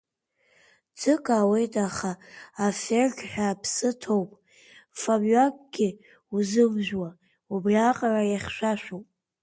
[0.99, 2.11] Ӡык аауеит, аха
[2.65, 4.29] афеергьҳәа аԥсы ҭоуп,
[4.99, 5.89] ҿамҩакгьы
[6.35, 7.09] узымжәуа,
[7.53, 9.05] убриаҟара ихьшәашәоуп.